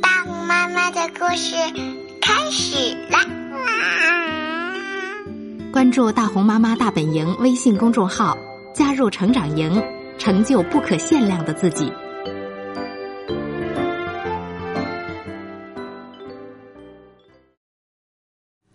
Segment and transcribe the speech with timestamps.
[0.00, 1.54] 大红妈妈的故事
[2.20, 3.20] 开始啦！
[5.72, 8.36] 关注大红妈妈大本营微信公众号，
[8.74, 9.80] 加入成长营，
[10.18, 11.92] 成就不可限量的自己。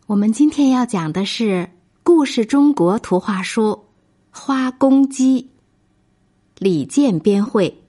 [0.05, 1.43] 我们今天要讲的是
[2.03, 3.71] 《故事中国图画书》
[4.31, 5.41] 《花公鸡》，
[6.57, 7.83] 李健编绘，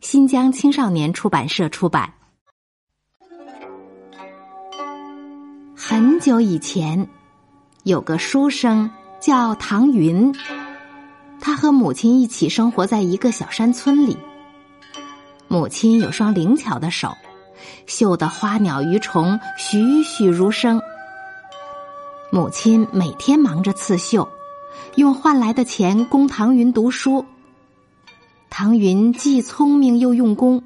[0.00, 2.14] 新疆青少年出版社出版。
[5.90, 7.08] 很久以前，
[7.82, 8.90] 有个书生
[9.22, 10.34] 叫唐云，
[11.40, 14.18] 他和母亲一起生活在一个小山村里。
[15.48, 17.16] 母亲有双灵巧的手，
[17.86, 20.82] 绣的花鸟鱼虫栩栩如生。
[22.30, 24.28] 母亲每天忙着刺绣，
[24.96, 27.24] 用换来的钱供唐云读书。
[28.50, 30.62] 唐云既聪明又用功，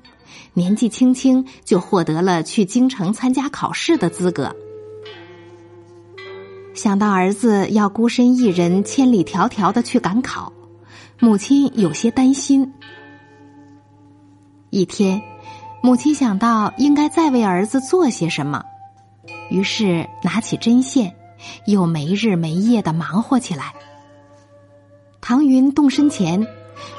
[0.52, 4.56] 年纪轻轻就获得了去京城参加考试的资格。
[6.74, 10.52] 想到儿子要孤身一人千里迢迢的去赶考，
[11.18, 12.72] 母亲有些担心。
[14.70, 15.22] 一天，
[15.82, 18.64] 母亲想到应该再为儿子做些什么，
[19.50, 21.14] 于是拿起针线。
[21.66, 23.74] 又没日没夜的忙活起来。
[25.20, 26.46] 唐云动身前，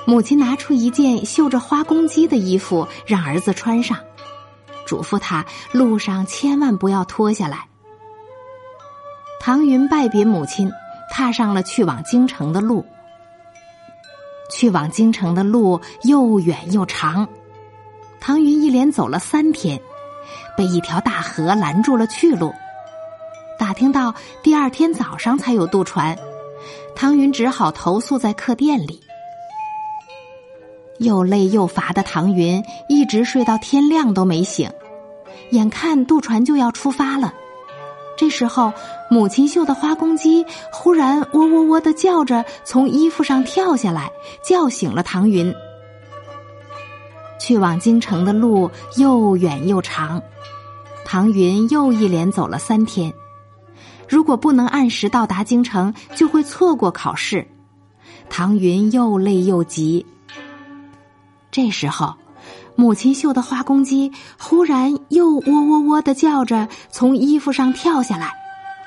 [0.06, 3.98] 母亲拿出一件绣着花公鸡的衣服让儿子穿上，
[4.86, 7.68] 嘱咐他路上千万不要脱下来。
[9.46, 10.72] 唐云拜别母亲，
[11.10, 12.86] 踏上了去往京城的路。
[14.50, 17.28] 去往京城的路又远又长，
[18.22, 19.82] 唐云一连走了三天，
[20.56, 22.54] 被一条大河拦住了去路。
[23.60, 26.18] 打听到第二天早上才有渡船，
[26.96, 29.02] 唐云只好投宿在客店里。
[31.00, 34.72] 又累又乏的唐云一直睡到天亮都没醒，
[35.50, 37.34] 眼看渡船就要出发了。
[38.16, 38.72] 这时候，
[39.10, 44.12] 母亲绣的花公鸡忽然喔喔喔的叫着，从衣服上跳下来，
[44.44, 45.54] 叫醒了唐云。
[47.40, 50.22] 去往京城的路又远又长，
[51.04, 53.14] 唐云又一连走了三天。
[54.08, 57.46] 如果不能按时到达京城，就会错过考试。
[58.30, 60.06] 唐云又累又急。
[61.52, 62.14] 这时候，
[62.76, 68.32] 母亲绣的花公鸡忽然又喔喔喔的叫着，从衣服上跳下来，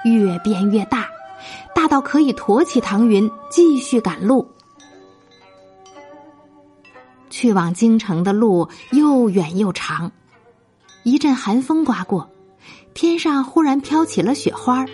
[0.04, 1.06] 越变越大，
[1.74, 4.50] 大到可以驮起唐云继续赶路。
[7.30, 10.10] 去往京城的路又远又长，
[11.02, 12.30] 一阵寒风刮过，
[12.94, 14.86] 天上忽然飘起了雪花。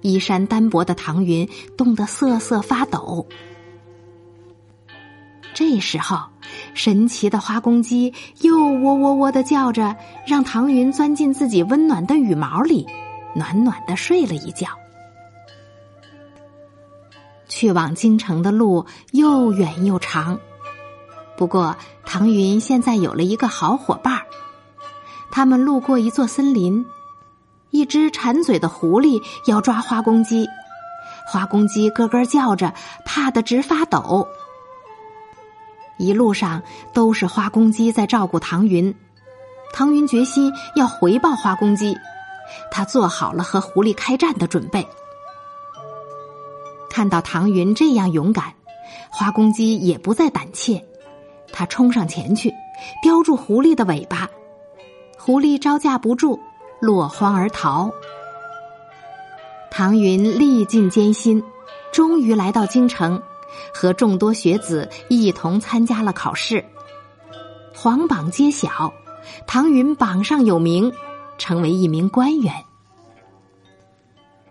[0.00, 1.46] 衣衫单薄的唐云
[1.76, 3.26] 冻得瑟瑟发抖。
[5.54, 6.18] 这时候，
[6.74, 9.96] 神奇的花公鸡又喔喔喔的叫着，
[10.26, 12.86] 让唐云钻进自己温暖的羽毛里，
[13.34, 14.68] 暖暖的睡了一觉。
[17.48, 20.38] 去往京城的路又远又长，
[21.36, 24.26] 不过唐云现在有了一个好伙伴儿。
[25.30, 26.84] 他们路过一座森林。
[27.72, 30.44] 一只馋嘴的狐狸要抓花公鸡，
[31.28, 32.74] 花公鸡咯咯叫着，
[33.04, 34.26] 怕得直发抖。
[36.00, 36.62] 一路上
[36.94, 38.94] 都是花公鸡在照顾唐云，
[39.72, 41.94] 唐云决心要回报花公鸡，
[42.70, 44.88] 他做好了和狐狸开战的准备。
[46.88, 48.54] 看到唐云这样勇敢，
[49.10, 50.84] 花公鸡也不再胆怯，
[51.52, 52.52] 他冲上前去，
[53.02, 54.28] 叼住狐狸的尾巴，
[55.18, 56.40] 狐狸招架不住。
[56.80, 57.92] 落荒而逃。
[59.70, 61.44] 唐云历尽艰辛，
[61.92, 63.22] 终于来到京城，
[63.72, 66.64] 和众多学子一同参加了考试。
[67.74, 68.92] 皇榜揭晓，
[69.46, 70.92] 唐云榜上有名，
[71.38, 72.52] 成为一名官员。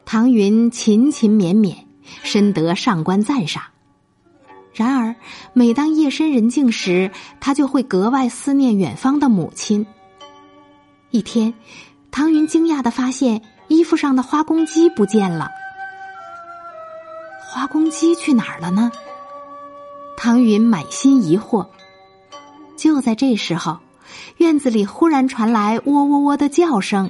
[0.06, 1.76] 唐云勤勤勉勉，
[2.24, 3.64] 深得上官赞赏。
[4.74, 5.16] 然而，
[5.54, 9.86] 每当夜深人静时，他就会格外思念远方的母亲。
[11.12, 11.54] 一天。
[12.12, 15.48] 唐云惊讶的发现，衣服上的花公鸡不见了。
[17.48, 18.92] 花公鸡去哪儿了呢？
[20.22, 21.66] 唐云满心疑惑。
[22.76, 23.80] 就在这时候，
[24.36, 27.10] 院子里忽然传来喔喔喔的叫声。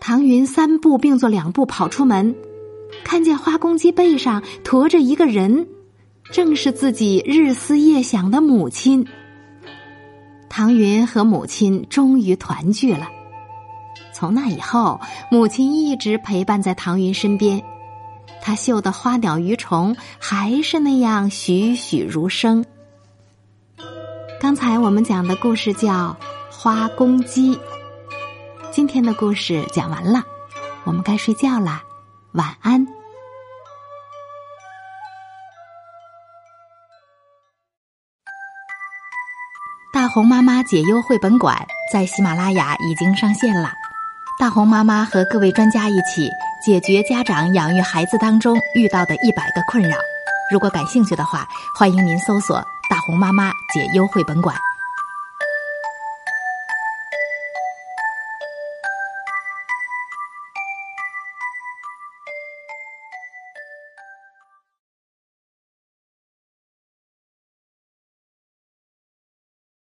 [0.00, 2.34] 唐云三步并作两步跑出门，
[3.04, 5.68] 看见花公鸡背上驮着一个人，
[6.32, 9.06] 正是自己日思夜想的母亲。
[10.48, 13.08] 唐云和母亲终于团聚了。
[14.12, 15.00] 从那以后，
[15.30, 17.62] 母亲一直陪伴在唐云身边，
[18.46, 22.64] 他绣的花鸟鱼虫还是那样栩栩如生。
[24.40, 26.16] 刚才我们讲的故事叫
[26.54, 27.58] 《花公鸡。
[28.70, 30.22] 今天的故事讲完了，
[30.84, 31.82] 我们该睡觉啦，
[32.34, 32.86] 晚安。
[39.92, 43.72] 大红妈妈解忧绘本馆在喜马拉雅已经上线了，
[44.38, 46.30] 大红妈妈和各位专家一起
[46.62, 49.96] 解决家长养育孩子当中遇到的一百个困扰。
[50.52, 52.58] 如果感兴趣的话，欢迎您搜索
[52.90, 54.54] “大红妈妈解忧绘本馆”。